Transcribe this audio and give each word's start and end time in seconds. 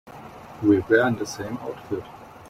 We 0.63 0.79
were 0.79 1.07
in 1.07 1.17
the 1.17 1.27
same 1.27 1.57
outfit. 1.57 2.03